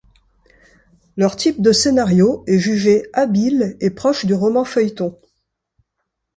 [1.15, 5.15] Leur type de scénario est jugé habile et proche du roman-feuilleton.